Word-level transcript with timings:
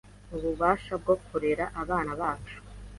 Ububasha 0.35 0.93
bwo 1.01 1.15
kurera 1.25 1.65
abana 1.81 2.11
bacu 2.21 2.57